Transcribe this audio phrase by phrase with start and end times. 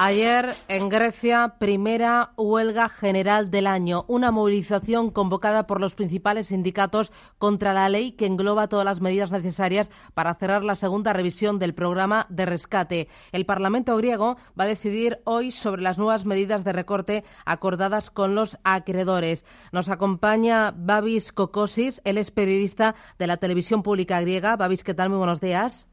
[0.00, 7.10] Ayer en Grecia, primera huelga general del año, una movilización convocada por los principales sindicatos
[7.38, 11.74] contra la ley que engloba todas las medidas necesarias para cerrar la segunda revisión del
[11.74, 13.08] programa de rescate.
[13.32, 18.36] El Parlamento griego va a decidir hoy sobre las nuevas medidas de recorte acordadas con
[18.36, 19.44] los acreedores.
[19.72, 24.54] Nos acompaña Babis Kokosis, él es periodista de la televisión pública griega.
[24.54, 25.08] Babis, ¿qué tal?
[25.08, 25.88] Muy buenos días.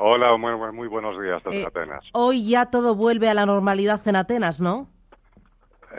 [0.00, 2.04] Hola, muy, muy buenos días desde Eh, Atenas.
[2.12, 4.88] Hoy ya todo vuelve a la normalidad en Atenas, ¿no?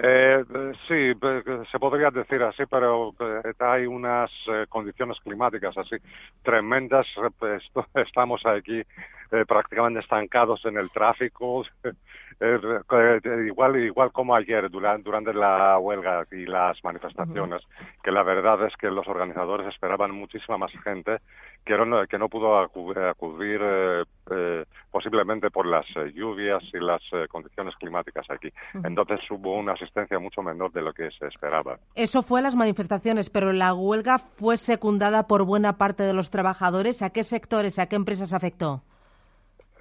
[0.01, 3.13] Eh, eh, sí, eh, se podría decir así, pero
[3.59, 4.31] hay unas
[4.69, 5.97] condiciones climáticas así
[6.43, 7.05] tremendas.
[7.39, 7.61] pues,
[7.95, 8.79] estamos aquí
[9.31, 11.65] eh, prácticamente estancados en el tráfico,
[12.39, 17.61] eh, igual igual como ayer durante, durante la huelga y las manifestaciones,
[18.03, 21.17] que la verdad es que los organizadores esperaban muchísima más gente
[21.65, 26.79] que no, que no pudo acu- acudir eh, eh, posiblemente por las eh, lluvias y
[26.79, 28.49] las eh, condiciones climáticas aquí.
[28.73, 31.77] Entonces hubo una asistencia mucho menor de lo que se esperaba.
[31.95, 37.01] Eso fue las manifestaciones, pero la huelga fue secundada por buena parte de los trabajadores.
[37.01, 38.81] ¿A qué sectores, a qué empresas afectó?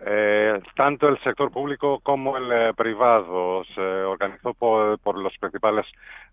[0.00, 5.86] Eh, tanto el sector público como el eh, privado se organizó por, por los principales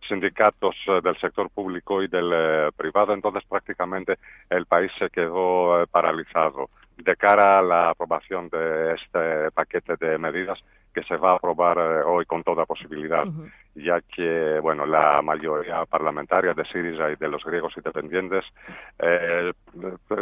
[0.07, 4.19] sindicatos eh, del sector público y del eh, privado, entonces prácticamente
[4.51, 6.69] el país se quedó paralizado.
[6.97, 10.59] De cara a la aprobación de este paquete de medidas
[10.93, 13.25] que se va a aprobar hoy con toda posibilidad,
[13.75, 18.45] ya que bueno la mayoría parlamentaria de Syriza y de los griegos independientes
[18.99, 19.51] eh,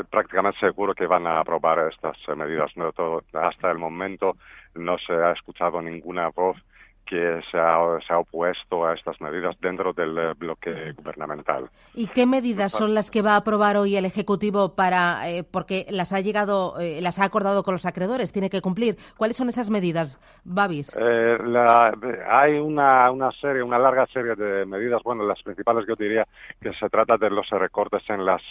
[0.09, 2.75] prácticamente seguro que van a aprobar estas eh, medidas.
[2.75, 4.35] No, todo- hasta el momento
[4.75, 6.57] no se ha escuchado ninguna voz
[7.05, 7.77] que se ha,
[8.07, 11.69] se ha opuesto a estas medidas dentro del eh, bloque gubernamental.
[11.93, 15.85] ¿Y qué medidas son las que va a aprobar hoy el Ejecutivo para, eh, porque
[15.89, 18.95] las ha llegado, eh, las ha acordado con los acreedores, tiene que cumplir?
[19.17, 20.95] ¿Cuáles son esas medidas, Babis?
[20.97, 21.93] Eh, la-
[22.29, 25.01] hay una, una serie, una larga serie de medidas.
[25.03, 26.25] Bueno, las principales yo diría
[26.61, 28.41] que se trata de los recortes en las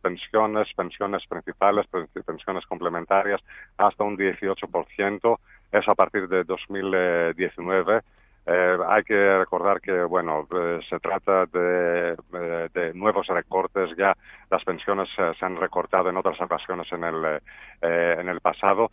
[0.00, 3.40] pensiones, pensiones principales, pen- pensiones complementarias,
[3.78, 5.38] hasta un 18%.
[5.76, 8.00] Es a partir de 2019.
[8.46, 13.90] Eh, hay que recordar que, bueno, eh, se trata de, eh, de nuevos recortes.
[13.98, 14.16] Ya
[14.50, 17.40] las pensiones eh, se han recortado en otras ocasiones en el,
[17.82, 18.90] en el pasado.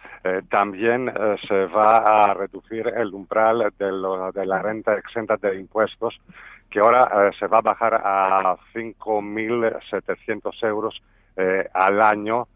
[0.49, 1.13] También
[1.47, 6.19] se va a reducir el umbral de, la renta exenta de impuestos,
[6.69, 11.01] que ahora se va a bajar a 5.700 euros
[11.73, 12.47] al año,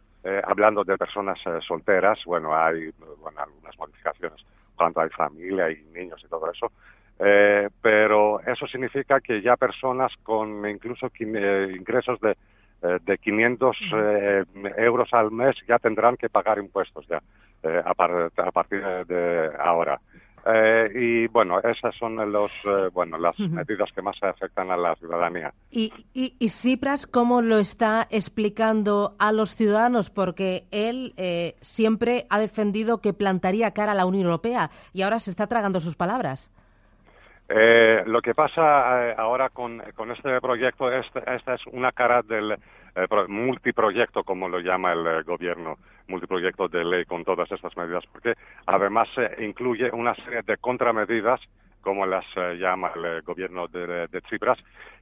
[0.43, 2.19] hablando de personas solteras.
[2.25, 2.91] Bueno, hay
[3.25, 4.06] algunas modificaciones
[4.75, 6.71] cuando hay familia y niños y todo eso.
[7.19, 12.31] Eh, pero eso significa que ya personas con incluso eh, ingresos de,
[12.83, 14.43] eh, de 500 eh,
[14.77, 17.21] euros al mes ya tendrán que pagar impuestos ya
[17.85, 19.99] a, par- a partir de ahora.
[20.49, 24.95] Eh, y bueno, esas son los, eh, bueno, las medidas que más afectan a la
[24.95, 25.51] ciudadanía.
[25.69, 30.09] ¿Y, y, y Tsipras cómo lo está explicando a los ciudadanos?
[30.09, 35.19] Porque él eh, siempre ha defendido que plantaría cara a la Unión Europea y ahora
[35.19, 36.49] se está tragando sus palabras.
[37.49, 42.21] Eh, lo que pasa eh, ahora con, con este proyecto, este, esta es una cara
[42.21, 42.57] del
[43.27, 45.77] multiproyecto, como lo llama el eh, gobierno,
[46.07, 48.33] multiproyecto de ley con todas estas medidas, porque
[48.65, 51.39] además eh, incluye una serie de contramedidas,
[51.81, 54.57] como las eh, llama el eh, gobierno de, de Tsipras,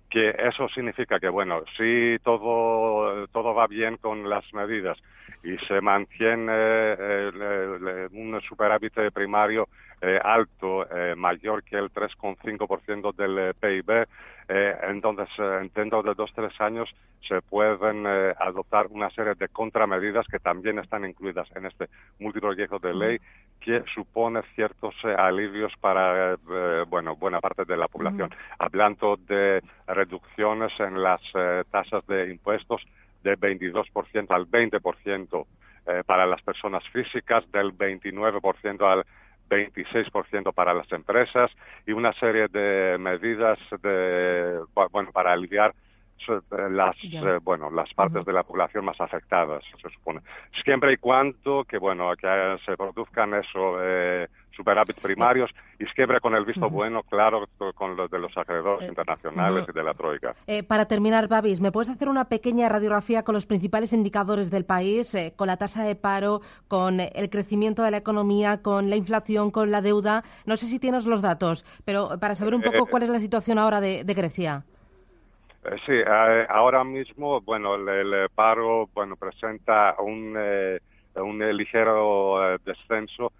[0.09, 4.97] que eso significa que, bueno, si todo, todo va bien con las medidas
[5.43, 9.67] y se mantiene eh, un superávit primario
[10.01, 14.07] eh, alto, eh, mayor que el 3,5% del eh, PIB,
[14.47, 16.89] eh, entonces eh, dentro de dos tres años
[17.27, 21.89] se pueden eh, adoptar una serie de contramedidas que también están incluidas en este
[22.19, 23.17] multiproyecto de ley
[23.59, 28.29] que supone ciertos eh, alivios para eh, bueno buena parte de la población.
[28.59, 31.21] Hablando de reducciones en las
[31.71, 32.81] tasas de impuestos
[33.23, 35.45] del 22% al 20%
[35.87, 39.05] eh, para las personas físicas, del 29% al
[39.49, 41.51] 26% para las empresas
[41.85, 44.59] y una serie de medidas de,
[44.91, 45.73] bueno, para aliviar
[46.69, 50.21] las eh, bueno las partes de la población más afectadas se supone.
[50.63, 56.35] Siempre y cuando que bueno que se produzcan eso eh, superávit primarios y siempre con
[56.35, 60.33] el visto bueno claro con los de los acreedores eh, internacionales y de la troika.
[60.67, 65.15] Para terminar Babis me puedes hacer una pequeña radiografía con los principales indicadores del país
[65.35, 69.71] con la tasa de paro con el crecimiento de la economía con la inflación con
[69.71, 73.09] la deuda no sé si tienes los datos pero para saber un poco cuál es
[73.09, 74.63] la situación ahora de Grecia.
[75.65, 80.79] Eh, sí, eh, ahora mismo, bueno, el, paro, bueno, presenta un, eh,
[81.15, 83.31] un ligero descenso.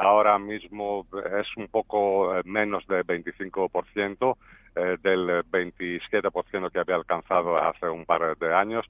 [0.00, 1.06] Ahora mismo
[1.40, 4.36] es un poco menos de 25%
[4.74, 8.84] del 27% que había alcanzado hace un par de años.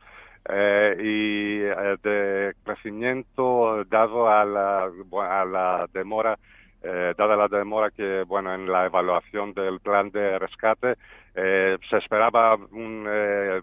[0.49, 6.39] y de crecimiento dado a la, a la demora
[6.81, 10.95] eh, dada la demora que, bueno, en la evaluación del plan de rescate
[11.35, 13.61] eh, se esperaba un, eh,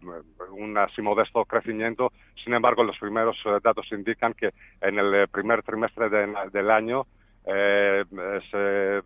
[0.52, 2.12] un así modesto crecimiento.
[2.46, 7.06] Sin embargo, los primeros eh, datos indican que en el primer trimestre del año
[7.44, 9.02] se,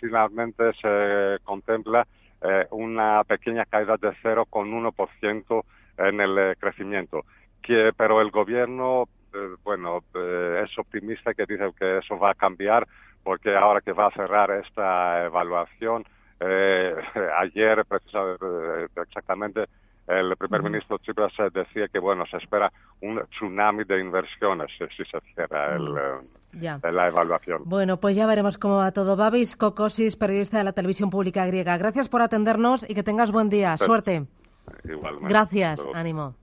[0.00, 2.06] finalmente se contempla
[2.70, 5.64] una pequeña caída de 0,1%
[5.98, 7.24] en el crecimiento.
[7.60, 9.08] Que, pero el gobierno,
[9.62, 12.86] bueno, es optimista que dice que eso va a cambiar
[13.22, 16.04] porque ahora que va a cerrar esta evaluación,
[16.40, 16.94] eh,
[17.38, 19.66] ayer eh, exactamente
[20.20, 25.20] el primer ministro Tsipras decía que bueno se espera un tsunami de inversiones si se
[25.34, 27.62] cierra el, eh, la evaluación.
[27.64, 29.16] Bueno, pues ya veremos cómo va todo.
[29.16, 31.76] Babis Kokosis, periodista de la televisión pública griega.
[31.78, 33.76] Gracias por atendernos y que tengas buen día.
[33.76, 34.26] Suerte.
[34.84, 35.28] Igualmente.
[35.28, 35.86] Gracias.
[35.94, 36.34] Ánimo.